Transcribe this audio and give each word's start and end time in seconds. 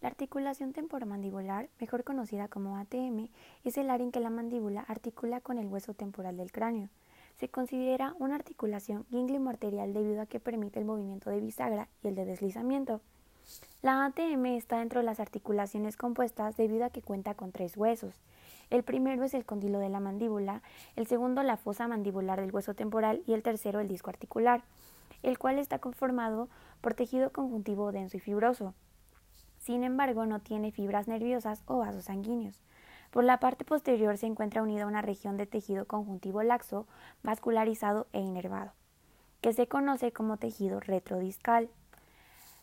La 0.00 0.08
articulación 0.08 0.72
temporomandibular, 0.72 1.68
mejor 1.80 2.04
conocida 2.04 2.46
como 2.46 2.76
ATM, 2.76 3.30
es 3.64 3.78
el 3.78 3.90
área 3.90 4.04
en 4.04 4.12
que 4.12 4.20
la 4.20 4.30
mandíbula 4.30 4.82
articula 4.82 5.40
con 5.40 5.58
el 5.58 5.66
hueso 5.66 5.92
temporal 5.92 6.36
del 6.36 6.52
cráneo. 6.52 6.88
Se 7.40 7.48
considera 7.48 8.14
una 8.20 8.36
articulación 8.36 9.06
ganglio-arterial 9.10 9.92
debido 9.92 10.22
a 10.22 10.26
que 10.26 10.38
permite 10.38 10.78
el 10.78 10.84
movimiento 10.84 11.30
de 11.30 11.40
bisagra 11.40 11.88
y 12.04 12.08
el 12.08 12.14
de 12.14 12.26
deslizamiento. 12.26 13.00
La 13.82 14.04
ATM 14.04 14.46
está 14.46 14.78
dentro 14.78 15.00
de 15.00 15.06
las 15.06 15.18
articulaciones 15.18 15.96
compuestas 15.96 16.56
debido 16.56 16.84
a 16.84 16.90
que 16.90 17.02
cuenta 17.02 17.34
con 17.34 17.50
tres 17.50 17.76
huesos. 17.76 18.14
El 18.70 18.84
primero 18.84 19.24
es 19.24 19.34
el 19.34 19.44
condilo 19.44 19.80
de 19.80 19.88
la 19.88 19.98
mandíbula, 19.98 20.62
el 20.94 21.08
segundo 21.08 21.42
la 21.42 21.56
fosa 21.56 21.88
mandibular 21.88 22.40
del 22.40 22.54
hueso 22.54 22.74
temporal 22.74 23.24
y 23.26 23.32
el 23.32 23.42
tercero 23.42 23.80
el 23.80 23.88
disco 23.88 24.10
articular, 24.10 24.62
el 25.24 25.38
cual 25.38 25.58
está 25.58 25.80
conformado 25.80 26.48
por 26.80 26.94
tejido 26.94 27.32
conjuntivo 27.32 27.90
denso 27.90 28.16
y 28.16 28.20
fibroso. 28.20 28.74
Sin 29.68 29.84
embargo, 29.84 30.24
no 30.24 30.40
tiene 30.40 30.72
fibras 30.72 31.08
nerviosas 31.08 31.62
o 31.66 31.76
vasos 31.76 32.04
sanguíneos. 32.04 32.62
Por 33.10 33.22
la 33.22 33.38
parte 33.38 33.66
posterior 33.66 34.16
se 34.16 34.24
encuentra 34.24 34.62
unida 34.62 34.86
una 34.86 35.02
región 35.02 35.36
de 35.36 35.44
tejido 35.44 35.84
conjuntivo 35.84 36.42
laxo, 36.42 36.86
vascularizado 37.22 38.06
e 38.14 38.20
inervado, 38.20 38.72
que 39.42 39.52
se 39.52 39.66
conoce 39.68 40.10
como 40.10 40.38
tejido 40.38 40.80
retrodiscal. 40.80 41.68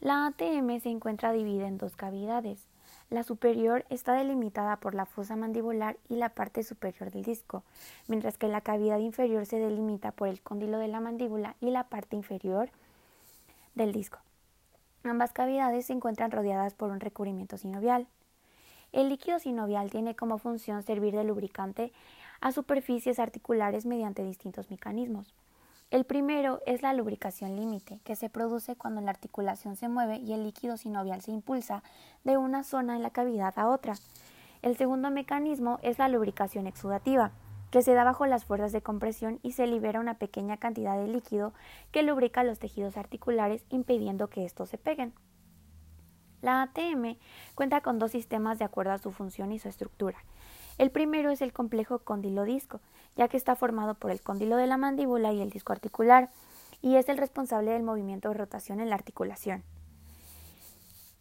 La 0.00 0.26
ATM 0.26 0.78
se 0.78 0.90
encuentra 0.90 1.32
dividida 1.32 1.68
en 1.68 1.78
dos 1.78 1.96
cavidades. 1.96 2.66
La 3.08 3.22
superior 3.22 3.86
está 3.88 4.12
delimitada 4.12 4.76
por 4.76 4.94
la 4.94 5.06
fosa 5.06 5.36
mandibular 5.36 5.96
y 6.10 6.16
la 6.16 6.28
parte 6.28 6.62
superior 6.62 7.10
del 7.10 7.22
disco, 7.22 7.64
mientras 8.08 8.36
que 8.36 8.48
la 8.48 8.60
cavidad 8.60 8.98
inferior 8.98 9.46
se 9.46 9.58
delimita 9.58 10.12
por 10.12 10.28
el 10.28 10.42
cóndilo 10.42 10.76
de 10.76 10.88
la 10.88 11.00
mandíbula 11.00 11.56
y 11.62 11.70
la 11.70 11.84
parte 11.84 12.16
inferior 12.16 12.68
del 13.74 13.90
disco. 13.90 14.18
Ambas 15.02 15.32
cavidades 15.32 15.86
se 15.86 15.92
encuentran 15.92 16.30
rodeadas 16.30 16.74
por 16.74 16.90
un 16.90 17.00
recubrimiento 17.00 17.56
sinovial. 17.56 18.06
El 18.92 19.08
líquido 19.08 19.38
sinovial 19.38 19.90
tiene 19.90 20.14
como 20.14 20.38
función 20.38 20.82
servir 20.82 21.14
de 21.14 21.24
lubricante 21.24 21.92
a 22.40 22.52
superficies 22.52 23.18
articulares 23.18 23.86
mediante 23.86 24.24
distintos 24.24 24.70
mecanismos. 24.70 25.34
El 25.90 26.04
primero 26.04 26.60
es 26.66 26.82
la 26.82 26.92
lubricación 26.92 27.56
límite, 27.56 27.98
que 28.04 28.14
se 28.14 28.30
produce 28.30 28.76
cuando 28.76 29.00
la 29.00 29.10
articulación 29.10 29.74
se 29.74 29.88
mueve 29.88 30.18
y 30.18 30.32
el 30.32 30.44
líquido 30.44 30.76
sinovial 30.76 31.20
se 31.20 31.32
impulsa 31.32 31.82
de 32.22 32.36
una 32.36 32.62
zona 32.62 32.94
en 32.94 33.02
la 33.02 33.10
cavidad 33.10 33.58
a 33.58 33.68
otra. 33.68 33.94
El 34.62 34.76
segundo 34.76 35.10
mecanismo 35.10 35.78
es 35.82 35.98
la 35.98 36.08
lubricación 36.08 36.66
exudativa, 36.66 37.32
que 37.70 37.82
se 37.82 37.94
da 37.94 38.04
bajo 38.04 38.26
las 38.26 38.44
fuerzas 38.44 38.72
de 38.72 38.82
compresión 38.82 39.38
y 39.42 39.52
se 39.52 39.66
libera 39.66 40.00
una 40.00 40.14
pequeña 40.14 40.56
cantidad 40.56 40.98
de 40.98 41.08
líquido 41.08 41.52
que 41.92 42.02
lubrica 42.02 42.44
los 42.44 42.58
tejidos 42.58 42.96
articulares 42.96 43.64
impidiendo 43.70 44.28
que 44.28 44.44
estos 44.44 44.68
se 44.68 44.78
peguen. 44.78 45.12
La 46.42 46.62
ATM 46.62 47.16
cuenta 47.54 47.80
con 47.82 47.98
dos 47.98 48.12
sistemas 48.12 48.58
de 48.58 48.64
acuerdo 48.64 48.92
a 48.92 48.98
su 48.98 49.12
función 49.12 49.52
y 49.52 49.58
su 49.58 49.68
estructura. 49.68 50.18
El 50.78 50.90
primero 50.90 51.30
es 51.30 51.42
el 51.42 51.52
complejo 51.52 51.98
condilo-disco, 51.98 52.80
ya 53.14 53.28
que 53.28 53.36
está 53.36 53.54
formado 53.54 53.94
por 53.94 54.10
el 54.10 54.22
cóndilo 54.22 54.56
de 54.56 54.66
la 54.66 54.78
mandíbula 54.78 55.32
y 55.32 55.42
el 55.42 55.50
disco 55.50 55.72
articular, 55.72 56.30
y 56.80 56.96
es 56.96 57.10
el 57.10 57.18
responsable 57.18 57.72
del 57.72 57.82
movimiento 57.82 58.28
de 58.28 58.34
rotación 58.34 58.80
en 58.80 58.88
la 58.88 58.94
articulación. 58.94 59.62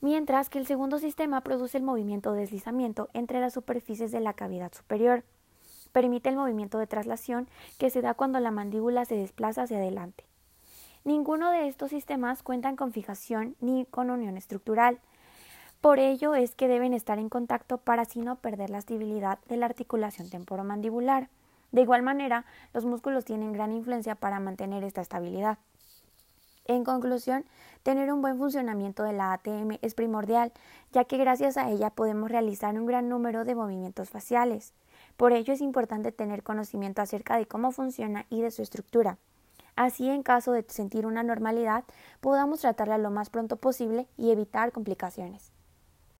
Mientras 0.00 0.50
que 0.50 0.58
el 0.58 0.66
segundo 0.66 0.98
sistema 0.98 1.40
produce 1.42 1.78
el 1.78 1.84
movimiento 1.84 2.32
de 2.32 2.40
deslizamiento 2.40 3.08
entre 3.14 3.40
las 3.40 3.54
superficies 3.54 4.10
de 4.10 4.20
la 4.20 4.34
cavidad 4.34 4.72
superior. 4.74 5.24
Permite 5.94 6.28
el 6.28 6.34
movimiento 6.34 6.78
de 6.78 6.88
traslación 6.88 7.46
que 7.78 7.88
se 7.88 8.02
da 8.02 8.14
cuando 8.14 8.40
la 8.40 8.50
mandíbula 8.50 9.04
se 9.04 9.14
desplaza 9.14 9.62
hacia 9.62 9.76
adelante. 9.76 10.24
Ninguno 11.04 11.52
de 11.52 11.68
estos 11.68 11.90
sistemas 11.90 12.42
cuentan 12.42 12.74
con 12.74 12.90
fijación 12.90 13.54
ni 13.60 13.86
con 13.86 14.10
unión 14.10 14.36
estructural. 14.36 14.98
Por 15.80 16.00
ello 16.00 16.34
es 16.34 16.56
que 16.56 16.66
deben 16.66 16.94
estar 16.94 17.20
en 17.20 17.28
contacto 17.28 17.78
para 17.78 18.02
así 18.02 18.18
no 18.18 18.34
perder 18.34 18.70
la 18.70 18.78
estabilidad 18.78 19.38
de 19.48 19.56
la 19.56 19.66
articulación 19.66 20.28
temporomandibular. 20.30 21.28
De 21.70 21.82
igual 21.82 22.02
manera, 22.02 22.44
los 22.72 22.84
músculos 22.84 23.24
tienen 23.24 23.52
gran 23.52 23.70
influencia 23.72 24.16
para 24.16 24.40
mantener 24.40 24.82
esta 24.82 25.00
estabilidad. 25.00 25.58
En 26.64 26.82
conclusión, 26.82 27.44
tener 27.84 28.12
un 28.12 28.20
buen 28.20 28.36
funcionamiento 28.36 29.04
de 29.04 29.12
la 29.12 29.32
ATM 29.32 29.78
es 29.80 29.94
primordial, 29.94 30.50
ya 30.90 31.04
que 31.04 31.18
gracias 31.18 31.56
a 31.56 31.70
ella 31.70 31.90
podemos 31.90 32.32
realizar 32.32 32.74
un 32.74 32.86
gran 32.86 33.08
número 33.08 33.44
de 33.44 33.54
movimientos 33.54 34.10
faciales. 34.10 34.72
Por 35.16 35.32
ello 35.32 35.52
es 35.52 35.60
importante 35.60 36.12
tener 36.12 36.42
conocimiento 36.42 37.00
acerca 37.00 37.36
de 37.36 37.46
cómo 37.46 37.72
funciona 37.72 38.26
y 38.30 38.42
de 38.42 38.50
su 38.50 38.62
estructura. 38.62 39.18
Así, 39.76 40.08
en 40.08 40.22
caso 40.22 40.52
de 40.52 40.64
sentir 40.68 41.06
una 41.06 41.22
normalidad, 41.22 41.84
podamos 42.20 42.60
tratarla 42.60 42.98
lo 42.98 43.10
más 43.10 43.30
pronto 43.30 43.56
posible 43.56 44.06
y 44.16 44.30
evitar 44.30 44.72
complicaciones. 44.72 45.53